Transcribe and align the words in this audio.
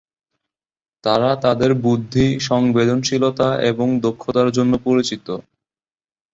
তারা 1.03 1.31
তাদের 1.43 1.71
বুদ্ধি, 1.83 2.25
সংবেদনশীলতা 2.41 3.49
এবং 3.71 3.87
দক্ষতার 4.01 4.49
জন্য 4.51 4.73
পরিচিত। 4.83 5.27